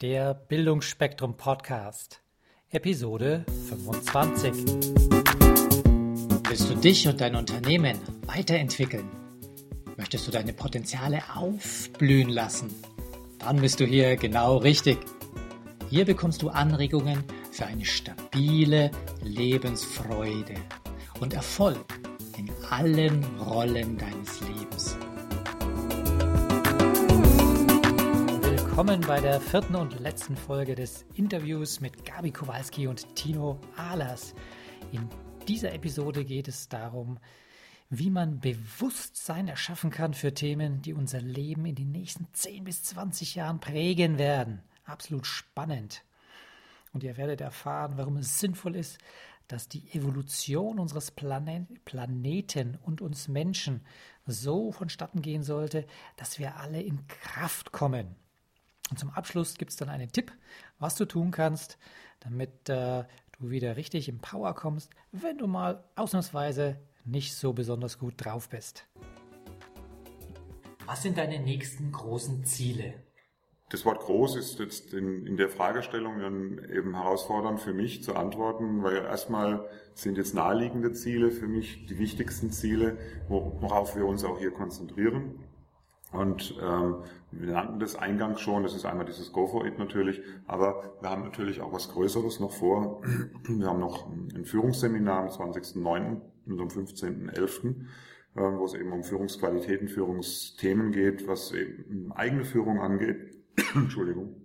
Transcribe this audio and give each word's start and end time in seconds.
Der 0.00 0.34
Bildungsspektrum 0.34 1.36
Podcast, 1.36 2.20
Episode 2.70 3.46
25. 3.68 4.52
Willst 6.48 6.68
du 6.68 6.74
dich 6.74 7.06
und 7.06 7.20
dein 7.20 7.36
Unternehmen 7.36 8.00
weiterentwickeln? 8.26 9.08
Möchtest 9.96 10.26
du 10.26 10.32
deine 10.32 10.52
Potenziale 10.52 11.22
aufblühen 11.32 12.28
lassen? 12.28 12.74
Dann 13.38 13.60
bist 13.60 13.78
du 13.78 13.84
hier 13.86 14.16
genau 14.16 14.56
richtig. 14.56 14.98
Hier 15.90 16.04
bekommst 16.04 16.42
du 16.42 16.48
Anregungen 16.48 17.22
für 17.52 17.66
eine 17.66 17.84
stabile 17.84 18.90
Lebensfreude 19.22 20.56
und 21.20 21.34
Erfolg 21.34 21.86
in 22.36 22.50
allen 22.68 23.24
Rollen 23.38 23.96
deines 23.96 24.40
Lebens. 24.40 24.63
Willkommen 28.76 29.02
bei 29.02 29.20
der 29.20 29.40
vierten 29.40 29.76
und 29.76 30.00
letzten 30.00 30.36
Folge 30.36 30.74
des 30.74 31.06
Interviews 31.14 31.80
mit 31.80 32.04
Gabi 32.04 32.32
Kowalski 32.32 32.88
und 32.88 33.14
Tino 33.14 33.60
Ahlers. 33.76 34.34
In 34.90 35.08
dieser 35.46 35.72
Episode 35.72 36.24
geht 36.24 36.48
es 36.48 36.68
darum, 36.68 37.20
wie 37.88 38.10
man 38.10 38.40
Bewusstsein 38.40 39.46
erschaffen 39.46 39.90
kann 39.90 40.12
für 40.12 40.34
Themen, 40.34 40.82
die 40.82 40.92
unser 40.92 41.20
Leben 41.20 41.66
in 41.66 41.76
den 41.76 41.92
nächsten 41.92 42.26
10 42.32 42.64
bis 42.64 42.82
20 42.82 43.36
Jahren 43.36 43.60
prägen 43.60 44.18
werden. 44.18 44.60
Absolut 44.86 45.28
spannend. 45.28 46.02
Und 46.92 47.04
ihr 47.04 47.16
werdet 47.16 47.42
erfahren, 47.42 47.92
warum 47.94 48.16
es 48.16 48.40
sinnvoll 48.40 48.74
ist, 48.74 48.98
dass 49.46 49.68
die 49.68 49.88
Evolution 49.92 50.80
unseres 50.80 51.12
Planet 51.12 51.84
Planeten 51.84 52.76
und 52.82 53.00
uns 53.02 53.28
Menschen 53.28 53.86
so 54.26 54.72
vonstatten 54.72 55.22
gehen 55.22 55.44
sollte, 55.44 55.86
dass 56.16 56.40
wir 56.40 56.56
alle 56.56 56.82
in 56.82 57.06
Kraft 57.06 57.70
kommen. 57.70 58.16
Und 58.90 58.98
zum 58.98 59.10
Abschluss 59.10 59.54
gibt 59.54 59.70
es 59.70 59.76
dann 59.76 59.88
einen 59.88 60.12
Tipp, 60.12 60.32
was 60.78 60.94
du 60.94 61.04
tun 61.04 61.30
kannst, 61.30 61.78
damit 62.20 62.68
äh, 62.68 63.04
du 63.38 63.50
wieder 63.50 63.76
richtig 63.76 64.08
im 64.08 64.18
Power 64.18 64.54
kommst, 64.54 64.90
wenn 65.12 65.38
du 65.38 65.46
mal 65.46 65.84
ausnahmsweise 65.96 66.78
nicht 67.04 67.34
so 67.34 67.52
besonders 67.52 67.98
gut 67.98 68.14
drauf 68.16 68.48
bist. 68.48 68.86
Was 70.86 71.02
sind 71.02 71.18
deine 71.18 71.40
nächsten 71.40 71.92
großen 71.92 72.44
Ziele? 72.44 72.94
Das 73.70 73.84
Wort 73.86 74.00
groß 74.00 74.36
ist 74.36 74.58
jetzt 74.60 74.92
in, 74.92 75.26
in, 75.26 75.36
der 75.36 75.48
Fragestellung 75.48 76.20
dann 76.20 76.58
eben 76.70 76.94
herausfordernd 76.94 77.58
für 77.58 77.72
mich 77.72 78.02
zu 78.04 78.14
antworten, 78.14 78.82
weil 78.82 78.98
erstmal 78.98 79.68
sind 79.94 80.18
jetzt 80.18 80.34
naheliegende 80.34 80.92
Ziele 80.92 81.30
für 81.30 81.48
mich 81.48 81.86
die 81.86 81.98
wichtigsten 81.98 82.52
Ziele, 82.52 82.98
worauf 83.28 83.96
wir 83.96 84.06
uns 84.06 84.22
auch 84.22 84.38
hier 84.38 84.50
konzentrieren. 84.50 85.40
Und 86.14 86.54
ähm, 86.62 87.02
wir 87.32 87.52
nannten 87.52 87.80
das 87.80 87.96
eingangs 87.96 88.40
schon, 88.40 88.62
das 88.62 88.74
ist 88.74 88.86
einmal 88.86 89.04
dieses 89.04 89.32
Go 89.32 89.48
for 89.48 89.66
It 89.66 89.78
natürlich, 89.78 90.22
aber 90.46 90.96
wir 91.00 91.10
haben 91.10 91.24
natürlich 91.24 91.60
auch 91.60 91.72
was 91.72 91.88
Größeres 91.90 92.38
noch 92.38 92.52
vor. 92.52 93.02
Wir 93.48 93.66
haben 93.66 93.80
noch 93.80 94.06
ein 94.06 94.44
Führungsseminar 94.44 95.22
am 95.22 95.28
20.09. 95.28 96.20
und 96.46 96.60
am 96.60 96.68
15.11., 96.68 97.74
äh, 98.36 98.40
wo 98.40 98.64
es 98.64 98.74
eben 98.74 98.92
um 98.92 99.02
Führungsqualitäten, 99.02 99.88
Führungsthemen 99.88 100.92
geht, 100.92 101.26
was 101.26 101.50
eben 101.52 102.12
eigene 102.12 102.44
Führung 102.44 102.80
angeht. 102.80 103.34
Entschuldigung 103.74 104.44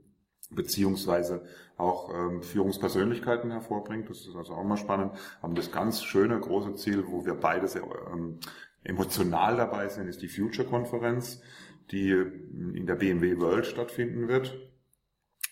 beziehungsweise 0.52 1.44
auch 1.78 2.14
ähm, 2.14 2.42
Führungspersönlichkeiten 2.42 3.52
hervorbringt. 3.52 4.10
Das 4.10 4.26
ist 4.26 4.36
also 4.36 4.54
auch 4.54 4.64
mal 4.64 4.78
spannend. 4.78 5.14
Haben 5.42 5.56
das 5.56 5.72
ganz 5.72 6.04
schöne 6.04 6.40
große 6.40 6.76
Ziel, 6.76 7.06
wo 7.08 7.26
wir 7.26 7.36
beide 7.36 7.68
sehr 7.68 7.84
ähm, 8.12 8.40
emotional 8.84 9.58
dabei 9.58 9.88
sind, 9.90 10.08
ist 10.08 10.22
die 10.22 10.28
Future-Konferenz, 10.28 11.42
die 11.92 12.12
in 12.12 12.86
der 12.86 12.96
BMW 12.96 13.40
World 13.40 13.66
stattfinden 13.66 14.28
wird. 14.28 14.58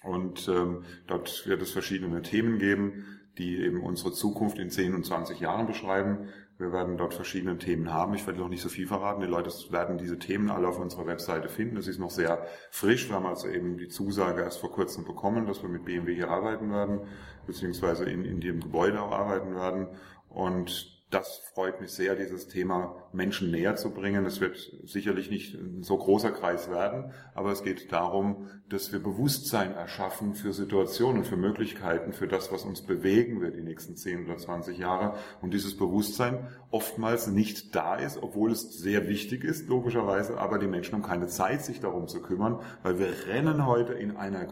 Und 0.04 0.48
ähm, 0.48 0.84
dort 1.08 1.48
wird 1.48 1.62
es 1.62 1.72
verschiedene 1.72 2.22
Themen 2.22 2.60
geben, 2.60 3.06
die 3.38 3.58
eben 3.58 3.82
unsere 3.82 4.12
Zukunft 4.12 4.58
in 4.58 4.70
10 4.70 4.96
und 4.96 5.06
20 5.06 5.40
Jahren 5.40 5.68
beschreiben. 5.68 6.30
Wir 6.58 6.72
werden 6.72 6.98
dort 6.98 7.14
verschiedene 7.14 7.58
Themen 7.58 7.94
haben. 7.94 8.16
Ich 8.16 8.26
werde 8.26 8.40
noch 8.40 8.50
nicht 8.50 8.62
so 8.62 8.70
viel 8.70 8.88
verraten. 8.88 9.22
Die 9.22 9.28
Leute 9.28 9.52
werden 9.72 10.00
diese 10.00 10.18
Themen 10.18 10.50
alle 10.50 10.68
auf 10.68 10.80
unserer 10.80 11.06
Webseite 11.06 11.50
finden. 11.50 11.78
Es 11.78 11.88
ist 11.88 12.00
noch 12.00 12.10
sehr 12.10 12.48
frisch. 12.72 13.10
Wir 13.10 13.16
haben 13.16 13.28
also 13.28 13.48
eben 13.48 13.78
die 13.78 13.90
Zusage 13.90 14.42
erst 14.42 14.60
vor 14.60 14.72
kurzem 14.72 15.06
bekommen, 15.06 15.46
dass 15.46 15.62
wir 15.62 15.70
mit 15.70 15.86
BMW 15.86 16.16
hier 16.16 16.30
arbeiten 16.30 16.72
werden, 16.72 17.02
beziehungsweise 17.46 18.06
in, 18.06 18.26
in 18.26 18.42
dem 18.42 18.60
Gebäude 18.60 19.02
auch 19.02 19.12
arbeiten 19.12 19.54
werden. 19.56 19.88
Und 20.30 20.97
das 21.10 21.38
freut 21.54 21.80
mich 21.80 21.92
sehr, 21.92 22.16
dieses 22.16 22.48
Thema 22.50 23.08
Menschen 23.14 23.50
näher 23.50 23.78
zu 23.78 23.92
bringen. 23.92 24.26
Es 24.26 24.42
wird 24.42 24.58
sicherlich 24.84 25.30
nicht 25.30 25.56
ein 25.56 25.82
so 25.82 25.98
großer 25.98 26.32
Kreis 26.32 26.70
werden, 26.70 27.14
aber 27.34 27.54
es 27.54 27.64
geht 27.64 27.94
darum, 27.94 28.50
dass 28.68 28.92
wir 28.92 29.00
Bewusstsein 29.00 29.74
erschaffen 29.74 30.36
für 30.36 30.52
Situationen, 30.52 31.24
für 31.24 31.38
Möglichkeiten, 31.38 32.12
für 32.12 32.28
das, 32.28 32.52
was 32.52 32.66
uns 32.66 32.82
bewegen 32.82 33.40
wird 33.40 33.56
die 33.56 33.62
nächsten 33.62 33.96
10 33.96 34.26
oder 34.26 34.38
20 34.38 34.78
Jahre. 34.78 35.18
Und 35.42 35.54
dieses 35.54 35.78
Bewusstsein 35.78 36.50
oftmals 36.72 37.28
nicht 37.28 37.74
da 37.74 37.96
ist, 37.96 38.22
obwohl 38.22 38.52
es 38.52 38.78
sehr 38.78 39.08
wichtig 39.08 39.46
ist, 39.46 39.70
logischerweise, 39.70 40.38
aber 40.38 40.60
die 40.60 40.68
Menschen 40.68 40.96
haben 40.96 41.04
keine 41.04 41.28
Zeit, 41.28 41.64
sich 41.64 41.80
darum 41.80 42.10
zu 42.10 42.22
kümmern, 42.22 42.60
weil 42.84 43.00
wir 43.00 43.08
rennen 43.28 43.66
heute 43.66 43.94
in 43.94 44.18
einer 44.18 44.46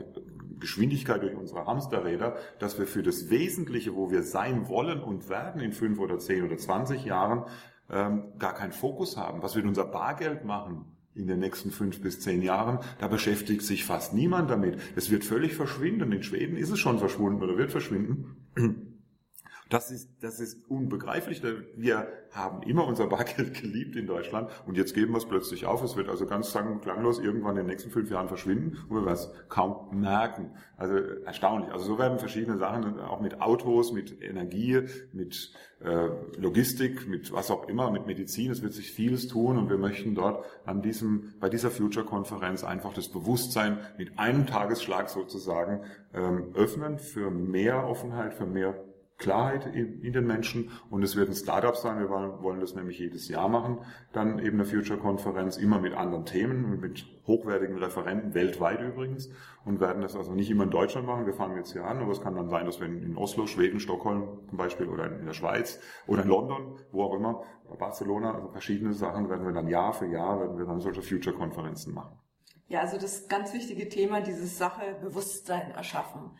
Geschwindigkeit 0.65 1.21
durch 1.21 1.35
unsere 1.35 1.67
Hamsterräder, 1.67 2.37
dass 2.57 2.79
wir 2.79 2.87
für 2.87 3.03
das 3.03 3.29
Wesentliche, 3.29 3.95
wo 3.95 4.09
wir 4.09 4.23
sein 4.23 4.67
wollen 4.67 4.99
und 5.01 5.29
werden 5.29 5.61
in 5.61 5.73
fünf 5.73 5.99
oder 5.99 6.17
zehn 6.17 6.43
oder 6.43 6.57
zwanzig 6.57 7.05
Jahren, 7.05 7.45
ähm, 7.89 8.33
gar 8.39 8.55
keinen 8.55 8.71
Fokus 8.71 9.15
haben. 9.15 9.43
Was 9.43 9.55
wird 9.55 9.65
unser 9.65 9.85
Bargeld 9.85 10.43
machen? 10.43 10.85
in 11.13 11.27
den 11.27 11.39
nächsten 11.39 11.71
fünf 11.71 12.01
bis 12.01 12.19
zehn 12.19 12.41
Jahren. 12.41 12.79
Da 12.99 13.07
beschäftigt 13.07 13.61
sich 13.61 13.85
fast 13.85 14.13
niemand 14.13 14.49
damit. 14.49 14.77
Es 14.97 15.09
wird 15.09 15.23
völlig 15.23 15.53
verschwinden. 15.53 16.11
In 16.11 16.23
Schweden 16.23 16.57
ist 16.57 16.71
es 16.71 16.79
schon 16.79 16.99
verschwunden 16.99 17.41
oder 17.41 17.57
wird 17.57 17.71
verschwinden. 17.71 18.94
Das 19.69 19.89
ist, 19.89 20.09
das 20.21 20.39
ist 20.39 20.69
unbegreiflich. 20.69 21.41
Wir 21.75 22.07
haben 22.31 22.61
immer 22.63 22.85
unser 22.85 23.07
Bargeld 23.07 23.53
geliebt 23.61 23.95
in 23.95 24.05
Deutschland 24.05 24.49
und 24.67 24.77
jetzt 24.77 24.93
geben 24.93 25.13
wir 25.13 25.17
es 25.17 25.25
plötzlich 25.25 25.65
auf. 25.65 25.81
Es 25.81 25.95
wird 25.95 26.07
also 26.07 26.27
ganz 26.27 26.51
klanglos 26.51 27.17
irgendwann 27.19 27.51
in 27.57 27.63
den 27.63 27.67
nächsten 27.67 27.89
fünf 27.89 28.11
Jahren 28.11 28.27
verschwinden 28.27 28.77
und 28.87 28.97
wir 28.97 29.05
werden 29.05 29.15
es 29.15 29.31
kaum 29.49 29.99
merken. 29.99 30.51
Also 30.77 30.95
erstaunlich. 30.97 31.71
Also 31.71 31.85
so 31.85 31.97
werden 31.97 32.19
verschiedene 32.19 32.59
Sachen, 32.59 32.99
auch 32.99 33.21
mit 33.21 33.41
Autos, 33.41 33.91
mit 33.91 34.21
Energie, 34.21 34.81
mit 35.13 35.51
äh, 35.79 36.09
Logistik, 36.37 37.07
mit 37.07 37.31
was 37.31 37.49
auch 37.49 37.67
immer, 37.67 37.89
mit 37.89 38.05
Medizin. 38.05 38.51
Es 38.51 38.61
wird 38.61 38.73
sich 38.73 38.91
vieles 38.91 39.27
tun 39.27 39.57
und 39.57 39.69
wir 39.69 39.79
möchten 39.79 40.13
dort 40.13 40.45
an 40.65 40.83
diesem, 40.83 41.33
bei 41.39 41.49
dieser 41.49 41.71
Future-Konferenz 41.71 42.63
einfach 42.63 42.93
das 42.93 43.09
Bewusstsein 43.09 43.79
mit 43.97 44.19
einem 44.19 44.45
Tagesschlag 44.45 45.09
sozusagen 45.09 45.81
ähm, 46.13 46.53
öffnen 46.53 46.99
für 46.99 47.31
mehr 47.31 47.87
Offenheit, 47.87 48.35
für 48.35 48.45
mehr 48.45 48.75
Klarheit 49.17 49.65
in, 49.67 50.01
in, 50.01 50.11
den 50.11 50.27
Menschen 50.27 50.71
und 50.89 51.01
es 51.03 51.15
wird 51.15 51.29
ein 51.29 51.35
Startup 51.35 51.75
sein. 51.75 51.99
Wir 51.99 52.09
wollen, 52.09 52.59
das 52.59 52.75
nämlich 52.75 52.99
jedes 52.99 53.29
Jahr 53.29 53.47
machen. 53.47 53.79
Dann 54.11 54.39
eben 54.39 54.59
eine 54.59 54.65
Future-Konferenz, 54.65 55.57
immer 55.57 55.79
mit 55.79 55.93
anderen 55.93 56.25
Themen, 56.25 56.79
mit 56.81 57.05
hochwertigen 57.25 57.77
Referenten, 57.77 58.33
weltweit 58.33 58.81
übrigens, 58.81 59.29
und 59.63 59.79
werden 59.79 60.01
das 60.01 60.15
also 60.15 60.33
nicht 60.33 60.49
immer 60.51 60.65
in 60.65 60.69
Deutschland 60.69 61.07
machen. 61.07 61.25
Wir 61.25 61.33
fangen 61.33 61.55
jetzt 61.55 61.71
hier 61.71 61.85
an, 61.85 61.99
aber 61.99 62.11
es 62.11 62.21
kann 62.21 62.35
dann 62.35 62.49
sein, 62.49 62.65
dass 62.65 62.79
wir 62.79 62.87
in 62.87 63.17
Oslo, 63.17 63.47
Schweden, 63.47 63.79
Stockholm 63.79 64.39
zum 64.49 64.57
Beispiel 64.57 64.87
oder 64.87 65.05
in 65.05 65.25
der 65.25 65.33
Schweiz 65.33 65.79
oder 66.07 66.23
in 66.23 66.27
London, 66.27 66.77
wo 66.91 67.03
auch 67.03 67.13
immer, 67.13 67.43
Barcelona, 67.79 68.33
also 68.33 68.49
verschiedene 68.49 68.93
Sachen 68.93 69.29
werden 69.29 69.45
wir 69.45 69.53
dann 69.53 69.67
Jahr 69.67 69.93
für 69.93 70.07
Jahr, 70.07 70.39
werden 70.39 70.57
wir 70.57 70.65
dann 70.65 70.81
solche 70.81 71.01
Future-Konferenzen 71.01 71.93
machen. 71.93 72.19
Ja, 72.67 72.81
also 72.81 72.97
das 72.97 73.27
ganz 73.27 73.53
wichtige 73.53 73.87
Thema, 73.89 74.21
dieses 74.21 74.57
Sache 74.57 74.97
Bewusstsein 75.01 75.71
erschaffen. 75.71 76.31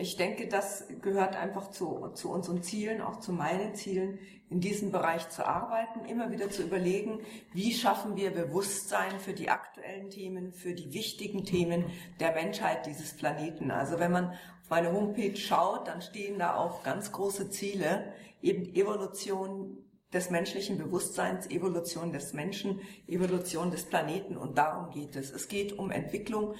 Ich 0.00 0.16
denke, 0.16 0.46
das 0.46 0.86
gehört 1.02 1.34
einfach 1.34 1.70
zu, 1.70 2.08
zu 2.14 2.30
unseren 2.30 2.62
Zielen, 2.62 3.00
auch 3.00 3.18
zu 3.18 3.32
meinen 3.32 3.74
Zielen, 3.74 4.18
in 4.48 4.60
diesem 4.60 4.92
Bereich 4.92 5.28
zu 5.28 5.46
arbeiten, 5.46 6.06
immer 6.06 6.30
wieder 6.30 6.50
zu 6.50 6.62
überlegen, 6.62 7.20
wie 7.52 7.72
schaffen 7.74 8.16
wir 8.16 8.30
Bewusstsein 8.30 9.18
für 9.18 9.34
die 9.34 9.50
aktuellen 9.50 10.08
Themen, 10.08 10.52
für 10.52 10.72
die 10.72 10.92
wichtigen 10.94 11.44
Themen 11.44 11.86
der 12.20 12.32
Menschheit 12.32 12.86
dieses 12.86 13.14
Planeten. 13.14 13.70
Also 13.70 13.98
wenn 13.98 14.12
man 14.12 14.30
auf 14.30 14.70
meine 14.70 14.92
Homepage 14.92 15.36
schaut, 15.36 15.88
dann 15.88 16.00
stehen 16.00 16.38
da 16.38 16.54
auch 16.56 16.82
ganz 16.82 17.12
große 17.12 17.50
Ziele, 17.50 18.12
eben 18.40 18.74
Evolution 18.74 19.84
des 20.12 20.30
menschlichen 20.30 20.78
Bewusstseins, 20.78 21.50
Evolution 21.50 22.12
des 22.12 22.32
Menschen, 22.32 22.80
Evolution 23.06 23.70
des 23.70 23.84
Planeten 23.84 24.36
und 24.36 24.56
darum 24.56 24.90
geht 24.90 25.16
es. 25.16 25.30
Es 25.30 25.48
geht 25.48 25.78
um 25.78 25.90
Entwicklung, 25.90 26.54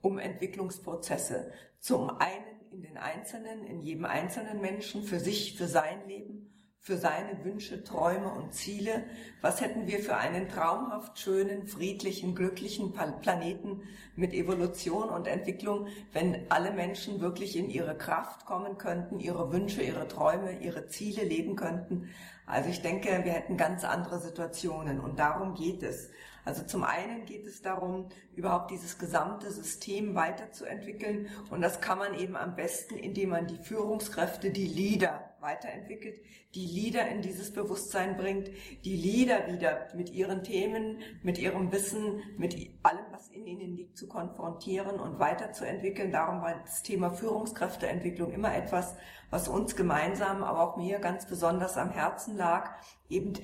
um 0.00 0.18
Entwicklungsprozesse. 0.18 1.52
Zum 1.80 2.08
einen 2.08 2.53
in 2.74 2.82
den 2.82 2.96
Einzelnen, 2.96 3.64
in 3.64 3.80
jedem 3.82 4.04
einzelnen 4.04 4.60
Menschen, 4.60 5.04
für 5.04 5.20
sich, 5.20 5.56
für 5.56 5.68
sein 5.68 6.08
Leben, 6.08 6.50
für 6.80 6.96
seine 6.96 7.44
Wünsche, 7.44 7.84
Träume 7.84 8.34
und 8.34 8.52
Ziele. 8.52 9.04
Was 9.40 9.60
hätten 9.60 9.86
wir 9.86 10.00
für 10.00 10.16
einen 10.16 10.48
traumhaft 10.48 11.18
schönen, 11.20 11.68
friedlichen, 11.68 12.34
glücklichen 12.34 12.92
Planeten 12.92 13.82
mit 14.16 14.34
Evolution 14.34 15.08
und 15.08 15.28
Entwicklung, 15.28 15.86
wenn 16.12 16.50
alle 16.50 16.72
Menschen 16.72 17.20
wirklich 17.20 17.56
in 17.56 17.70
ihre 17.70 17.96
Kraft 17.96 18.44
kommen 18.44 18.76
könnten, 18.76 19.20
ihre 19.20 19.52
Wünsche, 19.52 19.80
ihre 19.80 20.08
Träume, 20.08 20.58
ihre 20.58 20.88
Ziele 20.88 21.22
leben 21.22 21.54
könnten. 21.54 22.10
Also 22.44 22.70
ich 22.70 22.82
denke, 22.82 23.08
wir 23.22 23.32
hätten 23.32 23.56
ganz 23.56 23.84
andere 23.84 24.18
Situationen 24.18 24.98
und 24.98 25.20
darum 25.20 25.54
geht 25.54 25.84
es. 25.84 26.10
Also 26.44 26.64
zum 26.64 26.84
einen 26.84 27.24
geht 27.24 27.46
es 27.46 27.62
darum, 27.62 28.08
überhaupt 28.34 28.70
dieses 28.70 28.98
gesamte 28.98 29.50
System 29.50 30.14
weiterzuentwickeln 30.14 31.28
und 31.50 31.62
das 31.62 31.80
kann 31.80 31.98
man 31.98 32.14
eben 32.14 32.36
am 32.36 32.54
besten, 32.54 32.96
indem 32.96 33.30
man 33.30 33.46
die 33.46 33.58
Führungskräfte, 33.58 34.50
die 34.50 34.66
Leader 34.66 35.34
weiterentwickelt, 35.40 36.20
die 36.54 36.66
Leader 36.66 37.06
in 37.08 37.20
dieses 37.22 37.52
Bewusstsein 37.52 38.16
bringt, 38.16 38.50
die 38.84 38.96
Leader 38.96 39.52
wieder 39.52 39.88
mit 39.94 40.10
ihren 40.10 40.42
Themen, 40.42 41.00
mit 41.22 41.38
ihrem 41.38 41.70
Wissen, 41.70 42.22
mit 42.38 42.54
allem, 42.82 43.04
was 43.10 43.28
in 43.28 43.46
ihnen 43.46 43.76
liegt, 43.76 43.98
zu 43.98 44.08
konfrontieren 44.08 44.98
und 44.98 45.18
weiterzuentwickeln. 45.18 46.12
Darum 46.12 46.40
war 46.40 46.54
das 46.64 46.82
Thema 46.82 47.10
Führungskräfteentwicklung 47.10 48.32
immer 48.32 48.54
etwas, 48.56 48.96
was 49.30 49.48
uns 49.48 49.76
gemeinsam, 49.76 50.42
aber 50.42 50.60
auch 50.60 50.76
mir 50.76 50.98
ganz 50.98 51.26
besonders 51.26 51.76
am 51.76 51.90
Herzen 51.90 52.36
lag, 52.36 52.70
eben 53.08 53.34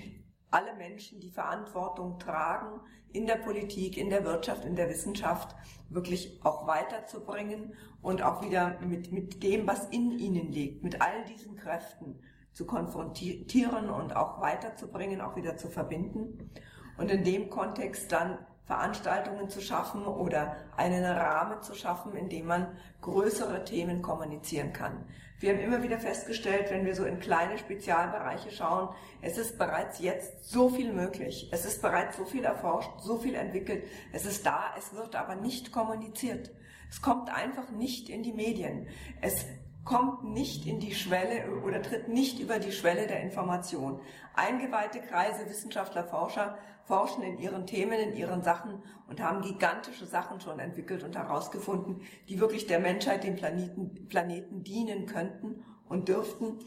alle 0.51 0.75
Menschen, 0.75 1.21
die 1.21 1.31
Verantwortung 1.31 2.19
tragen, 2.19 2.81
in 3.13 3.27
der 3.27 3.37
Politik, 3.37 3.97
in 3.97 4.11
der 4.11 4.25
Wirtschaft, 4.25 4.65
in 4.65 4.77
der 4.77 4.89
Wissenschaft, 4.89 5.57
wirklich 5.89 6.41
auch 6.45 6.67
weiterzubringen 6.67 7.75
und 8.03 8.23
auch 8.23 8.43
wieder 8.43 8.79
mit, 8.81 9.13
mit 9.13 9.43
dem, 9.43 9.67
was 9.67 9.87
in 9.87 10.13
ihnen 10.19 10.53
liegt, 10.53 10.83
mit 10.83 11.01
all 11.01 11.25
diesen 11.25 11.57
Kräften 11.57 12.21
zu 12.53 12.67
konfrontieren 12.67 13.91
und 13.91 14.15
auch 14.15 14.41
weiterzubringen, 14.41 15.21
auch 15.21 15.37
wieder 15.37 15.57
zu 15.57 15.69
verbinden. 15.69 16.51
Und 16.99 17.11
in 17.11 17.25
dem 17.25 17.49
Kontext 17.49 18.13
dann 18.13 18.39
Veranstaltungen 18.65 19.49
zu 19.49 19.61
schaffen 19.61 20.05
oder 20.07 20.57
einen 20.77 21.05
Rahmen 21.05 21.63
zu 21.63 21.75
schaffen, 21.75 22.15
in 22.15 22.29
dem 22.29 22.47
man 22.47 22.69
größere 23.01 23.65
Themen 23.65 24.03
kommunizieren 24.03 24.73
kann. 24.73 25.05
Wir 25.41 25.55
haben 25.55 25.61
immer 25.61 25.83
wieder 25.83 25.99
festgestellt, 25.99 26.71
wenn 26.71 26.85
wir 26.85 26.95
so 26.95 27.05
in 27.05 27.19
kleine 27.19 27.57
Spezialbereiche 27.57 28.51
schauen, 28.51 28.91
es 29.23 29.39
ist 29.39 29.59
bereits 29.59 29.99
jetzt 29.99 30.45
so 30.45 30.69
viel 30.69 30.93
möglich. 30.93 31.49
Es 31.51 31.65
ist 31.65 31.81
bereits 31.81 32.19
so 32.19 32.27
viel 32.27 32.45
erforscht, 32.45 32.91
so 33.01 33.17
viel 33.17 33.35
entwickelt. 33.35 33.85
Es 34.13 34.27
ist 34.27 34.45
da, 34.45 34.75
es 34.77 34.95
wird 34.95 35.17
aber 35.17 35.37
nicht 35.37 35.73
kommuniziert. 35.73 36.51
Es 36.91 37.01
kommt 37.01 37.35
einfach 37.35 37.71
nicht 37.71 38.11
in 38.11 38.23
die 38.23 38.35
Medien. 38.35 38.89
Es 39.23 39.47
kommt 39.85 40.25
nicht 40.25 40.67
in 40.67 40.79
die 40.79 40.95
Schwelle 40.95 41.63
oder 41.65 41.83
tritt 41.83 42.09
nicht 42.09 42.39
über 42.39 42.59
die 42.59 42.73
Schwelle 42.73 43.07
der 43.07 43.23
Information. 43.23 44.01
Eingeweihte 44.35 45.01
Kreise, 45.01 45.49
Wissenschaftler, 45.49 46.05
Forscher 46.05 46.59
forschen 46.85 47.23
in 47.23 47.39
ihren 47.39 47.67
Themen, 47.67 47.99
in 47.99 48.17
ihren 48.17 48.43
Sachen 48.43 48.83
und 49.09 49.21
haben 49.21 49.43
gigantische 49.43 50.07
Sachen 50.07 50.41
schon 50.41 50.59
entwickelt 50.59 51.03
und 51.05 51.17
herausgefunden, 51.17 52.03
die 52.29 52.41
wirklich 52.41 52.67
der 52.67 52.81
Menschheit, 52.81 53.25
dem 53.25 53.37
Planeten, 53.37 54.09
Planeten 54.09 54.63
dienen 54.63 55.07
könnten 55.07 55.65
und 55.89 56.09
dürften. 56.09 56.59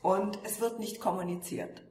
Und 0.00 0.38
es 0.44 0.60
wird 0.60 0.78
nicht 0.78 1.00
kommuniziert. 1.00 1.84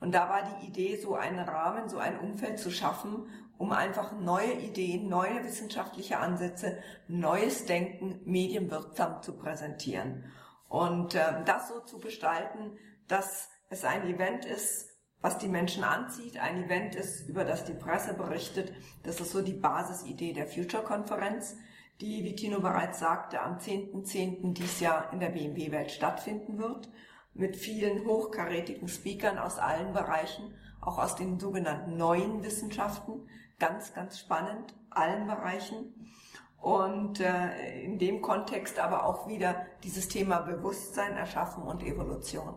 Und 0.00 0.14
da 0.14 0.28
war 0.28 0.42
die 0.42 0.66
Idee, 0.66 0.96
so 0.96 1.14
einen 1.14 1.40
Rahmen, 1.40 1.88
so 1.88 1.98
ein 1.98 2.18
Umfeld 2.18 2.58
zu 2.58 2.70
schaffen, 2.70 3.28
um 3.58 3.72
einfach 3.72 4.12
neue 4.12 4.54
Ideen, 4.54 5.08
neue 5.08 5.44
wissenschaftliche 5.44 6.18
Ansätze, 6.18 6.78
neues 7.08 7.66
Denken 7.66 8.20
medienwirksam 8.24 9.20
zu 9.20 9.36
präsentieren. 9.36 10.24
Und 10.68 11.14
äh, 11.14 11.44
das 11.44 11.68
so 11.68 11.80
zu 11.80 11.98
gestalten, 11.98 12.78
dass 13.08 13.50
es 13.68 13.84
ein 13.84 14.06
Event 14.06 14.44
ist, 14.44 14.88
was 15.20 15.38
die 15.38 15.48
Menschen 15.48 15.82
anzieht, 15.82 16.38
ein 16.38 16.64
Event 16.64 16.94
ist, 16.94 17.28
über 17.28 17.44
das 17.44 17.64
die 17.64 17.74
Presse 17.74 18.14
berichtet. 18.14 18.72
Das 19.02 19.20
ist 19.20 19.32
so 19.32 19.42
die 19.42 19.54
Basisidee 19.54 20.32
der 20.32 20.46
Future-Konferenz, 20.46 21.56
die, 22.00 22.22
wie 22.22 22.36
Tino 22.36 22.60
bereits 22.60 23.00
sagte, 23.00 23.40
am 23.40 23.58
10.10. 23.58 24.04
.10. 24.04 24.52
dies 24.52 24.78
Jahr 24.78 25.12
in 25.12 25.18
der 25.18 25.30
BMW-Welt 25.30 25.90
stattfinden 25.90 26.58
wird, 26.58 26.88
mit 27.34 27.56
vielen 27.56 28.06
hochkarätigen 28.06 28.86
Speakern 28.86 29.38
aus 29.38 29.58
allen 29.58 29.92
Bereichen, 29.92 30.54
auch 30.80 30.98
aus 30.98 31.16
den 31.16 31.40
sogenannten 31.40 31.96
neuen 31.96 32.44
Wissenschaften, 32.44 33.28
ganz, 33.58 33.94
ganz 33.94 34.18
spannend, 34.18 34.74
allen 34.90 35.26
Bereichen. 35.26 36.12
Und 36.60 37.20
äh, 37.20 37.82
in 37.82 37.98
dem 37.98 38.20
Kontext 38.20 38.78
aber 38.80 39.04
auch 39.06 39.28
wieder 39.28 39.66
dieses 39.84 40.08
Thema 40.08 40.40
Bewusstsein 40.40 41.16
erschaffen 41.16 41.62
und 41.62 41.84
Evolution. 41.84 42.54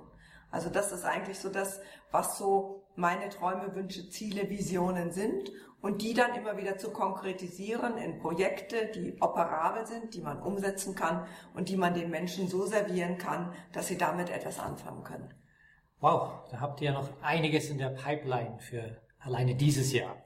Also 0.50 0.70
das 0.70 0.92
ist 0.92 1.06
eigentlich 1.06 1.40
so 1.40 1.50
das, 1.50 1.80
was 2.12 2.38
so 2.38 2.84
meine 2.96 3.30
Träume, 3.30 3.74
Wünsche, 3.76 4.10
Ziele, 4.10 4.50
Visionen 4.50 5.12
sind 5.12 5.52
und 5.82 6.02
die 6.02 6.14
dann 6.14 6.36
immer 6.36 6.58
wieder 6.58 6.78
zu 6.78 6.92
konkretisieren 6.92 7.98
in 7.98 8.20
Projekte, 8.20 8.92
die 8.94 9.18
operabel 9.22 9.86
sind, 9.86 10.14
die 10.14 10.22
man 10.22 10.42
umsetzen 10.42 10.96
kann 10.96 11.26
und 11.54 11.70
die 11.70 11.78
man 11.78 11.94
den 11.94 12.10
Menschen 12.10 12.48
so 12.48 12.66
servieren 12.66 13.18
kann, 13.18 13.54
dass 13.72 13.88
sie 13.88 13.98
damit 13.98 14.30
etwas 14.30 14.60
anfangen 14.60 15.04
können. 15.04 15.34
Wow, 16.00 16.50
da 16.50 16.60
habt 16.60 16.82
ihr 16.82 16.92
ja 16.92 16.94
noch 16.94 17.10
einiges 17.22 17.70
in 17.70 17.78
der 17.78 17.90
Pipeline 17.90 18.60
für 18.60 19.02
alleine 19.20 19.56
dieses 19.56 19.94
Jahr. 19.94 20.18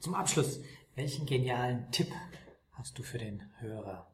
Zum 0.00 0.14
Abschluss, 0.14 0.62
welchen 0.94 1.26
genialen 1.26 1.90
Tipp 1.90 2.10
hast 2.72 2.98
du 2.98 3.02
für 3.02 3.18
den 3.18 3.42
Hörer? 3.58 4.09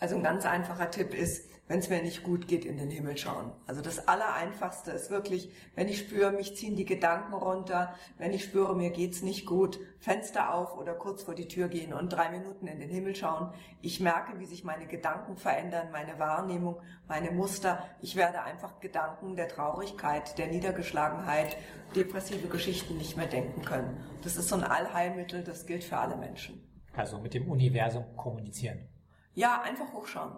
Also 0.00 0.16
ein 0.16 0.22
ganz 0.22 0.44
einfacher 0.44 0.90
Tipp 0.90 1.14
ist, 1.14 1.48
wenn 1.66 1.78
es 1.78 1.88
mir 1.88 2.02
nicht 2.02 2.22
gut 2.22 2.46
geht, 2.46 2.64
in 2.64 2.76
den 2.76 2.90
Himmel 2.90 3.16
schauen. 3.16 3.52
Also 3.66 3.80
das 3.80 4.06
Allereinfachste 4.06 4.90
ist 4.90 5.10
wirklich, 5.10 5.50
wenn 5.74 5.88
ich 5.88 6.00
spüre, 6.00 6.30
mich 6.30 6.56
ziehen 6.56 6.76
die 6.76 6.84
Gedanken 6.84 7.32
runter, 7.32 7.94
wenn 8.18 8.34
ich 8.34 8.44
spüre, 8.44 8.76
mir 8.76 8.90
geht's 8.90 9.22
nicht 9.22 9.46
gut, 9.46 9.80
Fenster 9.98 10.52
auf 10.52 10.76
oder 10.76 10.94
kurz 10.94 11.22
vor 11.22 11.34
die 11.34 11.48
Tür 11.48 11.68
gehen 11.68 11.94
und 11.94 12.12
drei 12.12 12.28
Minuten 12.30 12.66
in 12.66 12.80
den 12.80 12.90
Himmel 12.90 13.16
schauen. 13.16 13.50
Ich 13.80 13.98
merke, 13.98 14.38
wie 14.38 14.44
sich 14.44 14.62
meine 14.62 14.86
Gedanken 14.86 15.36
verändern, 15.36 15.88
meine 15.90 16.18
Wahrnehmung, 16.18 16.82
meine 17.08 17.30
Muster. 17.30 17.82
Ich 18.02 18.14
werde 18.14 18.42
einfach 18.42 18.80
Gedanken 18.80 19.34
der 19.34 19.48
Traurigkeit, 19.48 20.36
der 20.36 20.48
Niedergeschlagenheit, 20.48 21.56
depressive 21.96 22.48
Geschichten 22.48 22.98
nicht 22.98 23.16
mehr 23.16 23.26
denken 23.26 23.62
können. 23.62 24.04
Das 24.22 24.36
ist 24.36 24.48
so 24.48 24.56
ein 24.56 24.64
Allheilmittel, 24.64 25.42
das 25.42 25.64
gilt 25.64 25.84
für 25.84 25.96
alle 25.96 26.16
Menschen. 26.16 26.60
Also 26.92 27.18
mit 27.18 27.32
dem 27.32 27.50
Universum 27.50 28.04
kommunizieren. 28.16 28.93
Ja, 29.34 29.62
einfach 29.62 29.92
hochschauen. 29.92 30.32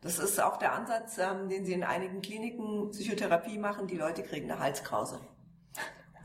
Das 0.00 0.18
ist 0.18 0.40
auch 0.40 0.56
der 0.56 0.72
Ansatz, 0.72 1.18
ähm, 1.18 1.48
den 1.48 1.64
sie 1.64 1.72
in 1.72 1.82
einigen 1.82 2.20
Kliniken 2.20 2.90
Psychotherapie 2.90 3.58
machen. 3.58 3.86
Die 3.86 3.96
Leute 3.96 4.22
kriegen 4.22 4.50
eine 4.50 4.60
Halskrause. 4.60 5.20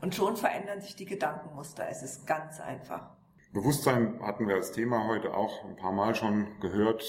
Und 0.00 0.14
schon 0.14 0.36
verändern 0.36 0.80
sich 0.80 0.96
die 0.96 1.04
Gedankenmuster. 1.04 1.88
Es 1.88 2.02
ist 2.02 2.26
ganz 2.26 2.60
einfach. 2.60 3.10
Bewusstsein 3.52 4.20
hatten 4.22 4.48
wir 4.48 4.54
als 4.54 4.72
Thema 4.72 5.06
heute 5.06 5.34
auch 5.34 5.64
ein 5.64 5.76
paar 5.76 5.92
Mal 5.92 6.14
schon 6.14 6.58
gehört. 6.60 7.04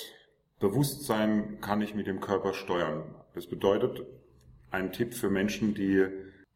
Bewusstsein 0.60 1.60
kann 1.62 1.82
ich 1.82 1.96
mit 1.96 2.08
dem 2.08 2.20
Körper 2.20 2.54
steuern. 2.54 3.16
Das 3.34 3.48
bedeutet, 3.48 4.06
ein 4.72 4.92
Tipp 4.92 5.14
für 5.14 5.30
Menschen, 5.30 5.74
die 5.74 6.08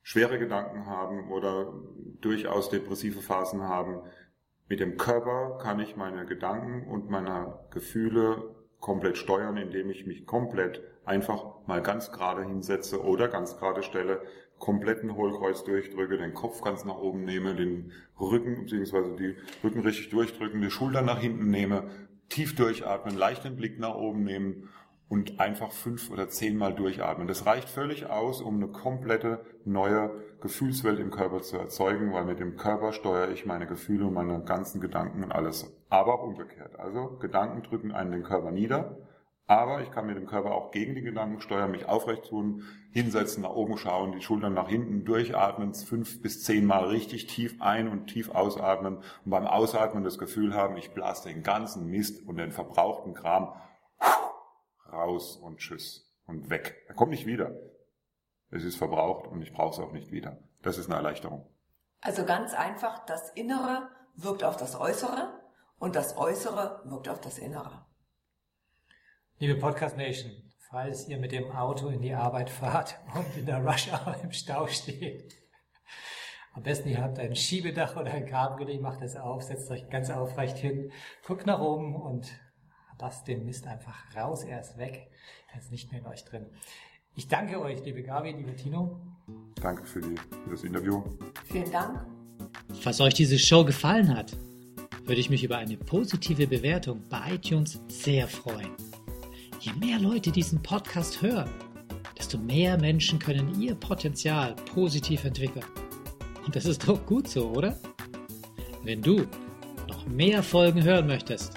schwere 0.01 0.39
Gedanken 0.39 0.86
haben 0.86 1.31
oder 1.31 1.74
durchaus 2.21 2.69
depressive 2.69 3.21
Phasen 3.21 3.63
haben. 3.63 4.01
Mit 4.69 4.79
dem 4.79 4.97
Körper 4.97 5.57
kann 5.61 5.79
ich 5.79 5.95
meine 5.95 6.25
Gedanken 6.25 6.87
und 6.89 7.09
meine 7.09 7.59
Gefühle 7.71 8.55
komplett 8.79 9.17
steuern, 9.17 9.57
indem 9.57 9.89
ich 9.89 10.05
mich 10.05 10.25
komplett 10.25 10.81
einfach 11.05 11.45
mal 11.67 11.81
ganz 11.81 12.11
gerade 12.11 12.44
hinsetze 12.44 13.01
oder 13.03 13.27
ganz 13.30 13.57
gerade 13.57 13.81
stelle, 13.81 14.21
kompletten 14.59 15.15
Hohlkreuz 15.15 15.63
durchdrücke, 15.63 16.18
den 16.18 16.33
Kopf 16.33 16.61
ganz 16.61 16.83
nach 16.83 16.97
oben 16.97 17.23
nehme, 17.23 17.56
den 17.56 17.92
Rücken 18.19 18.65
bzw. 18.65 19.15
die 19.15 19.35
Rücken 19.63 19.81
richtig 19.81 20.09
durchdrücken, 20.09 20.61
die 20.61 20.71
Schultern 20.71 21.06
nach 21.06 21.19
hinten 21.19 21.49
nehme, 21.49 21.89
tief 22.30 22.56
durchatmen, 22.56 23.18
leicht 23.18 23.45
den 23.45 23.56
Blick 23.56 23.80
nach 23.80 23.95
oben 23.95 24.23
nehmen 24.23 24.69
und 25.09 25.40
einfach 25.40 25.71
fünf 25.71 26.11
oder 26.11 26.30
zehnmal 26.30 26.73
durchatmen. 26.73 27.28
Das 27.28 27.45
reicht 27.45 27.69
völlig 27.69 28.07
aus, 28.07 28.42
um 28.42 28.56
eine 28.56 28.68
komplette 28.68 29.40
neue 29.64 30.11
Gefühlswelt 30.42 30.99
im 30.99 31.11
Körper 31.11 31.42
zu 31.42 31.57
erzeugen, 31.57 32.14
weil 32.14 32.26
mit 32.26 32.40
dem 32.40 32.57
Körper 32.57 32.92
steuere 32.92 33.31
ich 33.31 33.45
meine 33.45 33.68
Gefühle 33.68 34.06
und 34.06 34.14
meine 34.14 34.44
ganzen 34.44 34.81
Gedanken 34.81 35.23
und 35.23 35.31
alles. 35.31 35.73
Aber 35.90 36.16
auch 36.16 36.23
umgekehrt. 36.23 36.78
Also 36.80 37.18
Gedanken 37.19 37.64
drücken 37.64 37.92
einen 37.92 38.11
den 38.11 38.23
Körper 38.23 38.52
nieder, 38.52 38.97
aber 39.47 39.81
ich 39.81 39.92
kann 39.92 40.07
mit 40.07 40.18
dem 40.18 40.26
Körper 40.26 40.52
auch 40.52 40.71
gegen 40.71 40.94
die 40.94 41.02
Gedanken 41.02 41.40
steuern, 41.40 41.71
mich 41.71 41.87
aufrecht 41.87 42.26
tun, 42.26 42.64
hinsetzen, 42.92 43.44
nach 43.44 43.56
oben 43.56 43.78
schauen, 43.78 44.11
die 44.11 44.21
Schultern 44.21 44.54
nach 44.54 44.68
hinten 44.68 45.06
durchatmen, 45.06 45.73
fünf 45.73 46.21
bis 46.21 46.44
zehnmal 46.44 46.85
richtig 46.85 47.28
tief 47.28 47.56
ein 47.61 47.87
und 47.87 48.07
tief 48.07 48.30
ausatmen 48.30 48.97
und 48.97 49.31
beim 49.31 49.47
Ausatmen 49.47 50.04
das 50.04 50.18
Gefühl 50.18 50.54
haben, 50.54 50.76
ich 50.76 50.92
blase 50.92 51.30
den 51.30 51.44
ganzen 51.44 51.90
Mist 51.90 52.28
und 52.28 52.37
den 52.37 52.52
verbrauchten 52.52 53.14
Kram 53.14 53.54
raus 54.97 55.37
und 55.37 55.59
tschüss 55.59 56.11
und 56.25 56.49
weg. 56.49 56.83
Er 56.87 56.95
kommt 56.95 57.11
nicht 57.11 57.25
wieder. 57.25 57.56
Es 58.49 58.63
ist 58.63 58.77
verbraucht 58.77 59.27
und 59.27 59.42
ich 59.42 59.54
brauche 59.54 59.73
es 59.73 59.80
auch 59.80 59.94
nicht 59.94 60.11
wieder. 60.11 60.37
Das 60.61 60.77
ist 60.77 60.87
eine 60.87 60.95
Erleichterung. 60.95 61.47
Also 62.01 62.25
ganz 62.25 62.54
einfach, 62.54 63.06
das 63.06 63.30
Innere 63.31 63.89
wirkt 64.16 64.44
auf 64.44 64.57
das 64.57 64.80
Äußere 64.80 65.39
und 65.80 65.95
das 65.95 66.18
Äußere 66.18 66.81
wirkt 66.85 67.09
auf 67.09 67.21
das 67.21 67.37
Innere. 67.37 67.85
Liebe 69.39 69.59
Podcast 69.59 69.97
Nation, 69.97 70.31
falls 70.69 71.07
ihr 71.07 71.19
mit 71.19 71.31
dem 71.31 71.51
Auto 71.51 71.89
in 71.89 72.01
die 72.01 72.13
Arbeit 72.13 72.49
fahrt 72.49 72.99
und 73.16 73.37
in 73.37 73.45
der 73.45 73.63
Rush 73.63 73.89
Hour 73.92 74.16
im 74.23 74.31
Stau 74.31 74.68
steht, 74.68 75.35
am 76.54 76.63
besten 76.63 76.89
ihr 76.89 77.04
habt 77.04 77.19
ein 77.19 77.35
Schiebedach 77.35 77.95
oder 77.95 78.11
ein 78.11 78.25
Cabriolet, 78.25 78.81
macht 78.81 79.04
es 79.04 79.16
auf, 79.16 79.44
setzt 79.44 79.69
euch 79.69 79.87
ganz 79.89 80.09
aufrecht 80.09 80.57
hin, 80.57 80.92
guckt 81.23 81.45
nach 81.45 81.59
oben 81.59 81.95
und 81.95 82.31
lasst 82.99 83.27
den 83.27 83.45
Mist 83.45 83.68
einfach 83.68 84.16
raus, 84.16 84.44
er 84.44 84.61
ist 84.61 84.77
weg, 84.77 85.09
er 85.54 85.59
ist 85.59 85.71
nicht 85.71 85.92
mehr 85.92 86.01
in 86.01 86.07
euch 86.07 86.23
drin. 86.23 86.45
Ich 87.16 87.27
danke 87.27 87.59
euch, 87.59 87.83
liebe 87.83 88.04
Gabi, 88.04 88.31
liebe 88.31 88.56
Tino. 88.56 88.99
Danke 89.61 89.83
für, 89.85 90.01
die, 90.01 90.16
für 90.44 90.51
das 90.51 90.63
Interview. 90.63 91.04
Vielen 91.45 91.71
Dank. 91.71 92.06
Falls 92.81 93.01
euch 93.01 93.16
diese 93.16 93.39
Show 93.39 93.66
gefallen 93.66 94.16
hat, 94.16 94.35
würde 95.04 95.21
ich 95.21 95.30
mich 95.30 95.44
über 95.44 95.57
eine 95.57 95.77
positive 95.77 96.47
Bewertung 96.47 97.01
bei 97.09 97.33
iTunes 97.33 97.80
sehr 97.87 98.27
freuen. 98.27 98.71
Je 99.59 99.73
mehr 99.73 99.99
Leute 99.99 100.31
diesen 100.31 100.61
Podcast 100.61 101.21
hören, 101.21 101.49
desto 102.18 102.37
mehr 102.37 102.77
Menschen 102.77 103.18
können 103.18 103.59
ihr 103.59 103.73
Potenzial 103.73 104.56
positiv 104.73 105.23
entwickeln. 105.23 105.66
Und 106.45 106.56
das 106.56 106.66
ist 106.66 106.87
doch 106.87 107.04
gut 107.06 107.27
so, 107.27 107.49
oder? 107.49 107.80
Wenn 108.83 109.01
du 109.01 109.25
noch 109.87 110.06
mehr 110.06 110.44
Folgen 110.44 110.83
hören 110.83 111.07
möchtest, 111.07 111.56